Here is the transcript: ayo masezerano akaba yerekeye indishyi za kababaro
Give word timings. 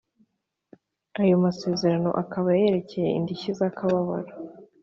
ayo 1.21 1.35
masezerano 1.45 2.09
akaba 2.23 2.49
yerekeye 2.59 3.09
indishyi 3.19 3.51
za 3.59 3.67
kababaro 3.77 4.33